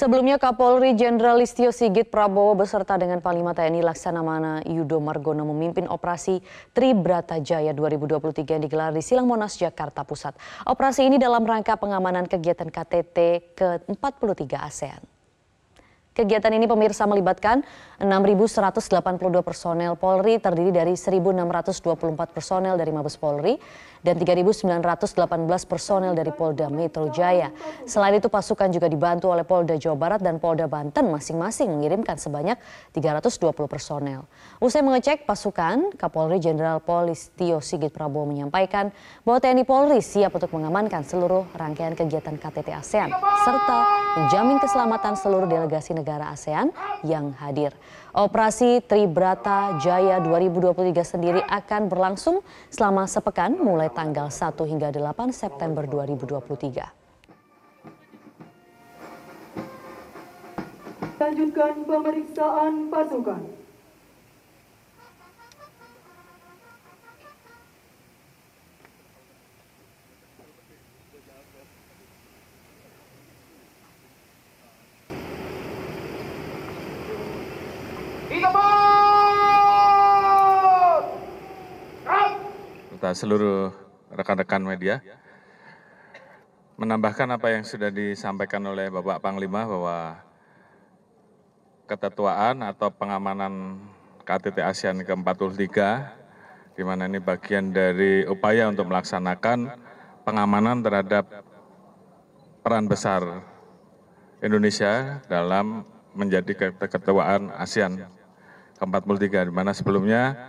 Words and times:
Sebelumnya 0.00 0.40
Kapolri 0.40 0.96
Jenderal 0.96 1.36
Listio 1.36 1.68
Sigit 1.76 2.08
Prabowo 2.08 2.56
beserta 2.56 2.96
dengan 2.96 3.20
Panglima 3.20 3.52
TNI 3.52 3.84
Laksanamana 3.84 4.64
Yudo 4.64 4.96
Margono 4.96 5.44
memimpin 5.44 5.84
operasi 5.92 6.40
Tribrata 6.72 7.36
Jaya 7.36 7.76
2023 7.76 8.40
yang 8.48 8.64
digelar 8.64 8.96
di 8.96 9.04
Silang 9.04 9.28
Monas, 9.28 9.60
Jakarta 9.60 10.00
Pusat. 10.08 10.40
Operasi 10.64 11.04
ini 11.04 11.20
dalam 11.20 11.44
rangka 11.44 11.76
pengamanan 11.76 12.24
kegiatan 12.24 12.72
KTT 12.72 13.52
ke-43 13.52 14.48
ASEAN. 14.56 15.19
Kegiatan 16.20 16.52
ini 16.52 16.68
pemirsa 16.68 17.08
melibatkan 17.08 17.64
6.182 17.96 19.40
personel 19.40 19.96
Polri 19.96 20.36
terdiri 20.36 20.68
dari 20.68 20.92
1.624 20.92 22.36
personel 22.36 22.76
dari 22.76 22.92
Mabes 22.92 23.16
Polri 23.16 23.56
dan 24.04 24.20
3.918 24.20 25.16
personel 25.64 26.12
dari 26.12 26.28
Polda 26.32 26.68
Metro 26.68 27.08
Jaya. 27.08 27.48
Selain 27.88 28.16
itu 28.16 28.28
pasukan 28.28 28.68
juga 28.68 28.88
dibantu 28.88 29.32
oleh 29.32 29.48
Polda 29.48 29.80
Jawa 29.80 29.96
Barat 29.96 30.20
dan 30.20 30.36
Polda 30.36 30.68
Banten 30.68 31.08
masing-masing 31.08 31.72
mengirimkan 31.72 32.20
sebanyak 32.20 32.60
320 32.92 33.56
personel. 33.64 34.28
Usai 34.60 34.84
mengecek 34.84 35.24
pasukan, 35.24 35.96
Kapolri 35.96 36.36
Jenderal 36.36 36.84
Polistio 36.84 37.64
Sigit 37.64 37.92
Prabowo 37.92 38.28
menyampaikan 38.28 38.92
bahwa 39.24 39.40
TNI 39.40 39.64
Polri 39.64 40.04
siap 40.04 40.36
untuk 40.36 40.52
mengamankan 40.52 41.00
seluruh 41.00 41.48
rangkaian 41.56 41.96
kegiatan 41.96 42.36
KTT 42.36 42.68
ASEAN 42.76 43.08
serta 43.44 43.78
menjamin 44.20 44.60
keselamatan 44.60 45.14
seluruh 45.14 45.46
delegasi 45.46 45.94
negara 45.94 46.09
ASEAN 46.18 46.74
yang 47.06 47.30
hadir. 47.38 47.70
Operasi 48.10 48.82
Tribrata 48.82 49.78
Jaya 49.78 50.18
2023 50.18 51.06
sendiri 51.06 51.38
akan 51.46 51.86
berlangsung 51.86 52.42
selama 52.66 53.06
sepekan 53.06 53.54
mulai 53.54 53.86
tanggal 53.94 54.26
1 54.26 54.58
hingga 54.66 54.90
8 54.90 55.30
September 55.30 55.86
2023. 55.86 56.90
Lanjutkan 61.20 61.84
pemeriksaan 61.86 62.90
pasukan. 62.90 63.59
Seluruh 83.14 83.70
rekan-rekan 84.10 84.62
media 84.62 84.98
menambahkan 86.80 87.28
apa 87.36 87.52
yang 87.52 87.62
sudah 87.62 87.92
disampaikan 87.92 88.64
oleh 88.64 88.88
Bapak 88.88 89.20
Panglima 89.20 89.68
bahwa 89.68 90.16
ketetuaan 91.84 92.64
atau 92.64 92.88
pengamanan 92.88 93.84
KTT 94.24 94.64
ASEAN 94.64 95.04
ke-43 95.04 95.68
di 96.78 96.82
mana 96.86 97.04
ini 97.04 97.20
bagian 97.20 97.74
dari 97.74 98.24
upaya 98.24 98.70
untuk 98.72 98.88
melaksanakan 98.88 99.76
pengamanan 100.24 100.80
terhadap 100.80 101.28
peran 102.64 102.88
besar 102.88 103.44
Indonesia 104.40 105.20
dalam 105.28 105.84
menjadi 106.16 106.72
keketuaan 106.80 107.52
ASEAN 107.60 108.08
ke-43 108.80 109.50
di 109.50 109.52
mana 109.52 109.76
sebelumnya 109.76 110.48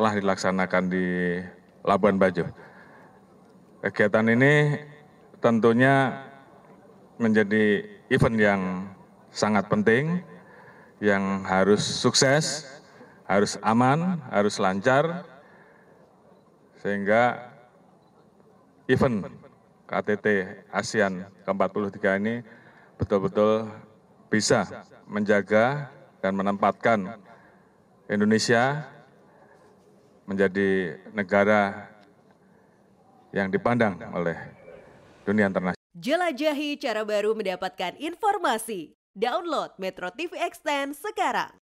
telah 0.00 0.16
dilaksanakan 0.16 0.88
di 0.88 1.36
Labuan 1.84 2.16
Bajo. 2.16 2.48
Kegiatan 3.84 4.32
ini 4.32 4.80
tentunya 5.44 6.24
menjadi 7.20 7.84
event 8.08 8.38
yang 8.40 8.60
sangat 9.28 9.68
penting, 9.68 10.24
yang 11.04 11.44
harus 11.44 11.84
sukses, 11.84 12.64
harus 13.28 13.60
aman, 13.60 14.24
harus 14.32 14.56
lancar, 14.56 15.28
sehingga 16.80 17.52
event 18.88 19.28
KTT 19.84 20.26
ASEAN 20.72 21.28
ke-43 21.44 22.00
ini 22.24 22.40
betul-betul 22.96 23.68
bisa 24.32 24.64
menjaga 25.04 25.92
dan 26.24 26.32
menempatkan 26.40 27.20
Indonesia 28.08 28.96
menjadi 30.30 30.94
negara 31.10 31.90
yang 33.34 33.50
dipandang 33.50 33.98
oleh 34.14 34.38
dunia 35.26 35.50
internasional. 35.50 35.78
Jelajahi 35.98 36.78
cara 36.78 37.02
baru 37.02 37.34
mendapatkan 37.34 37.98
informasi. 37.98 38.94
Download 39.10 39.74
Metro 39.82 40.06
TV 40.14 40.38
Extend 40.38 40.94
sekarang. 40.94 41.59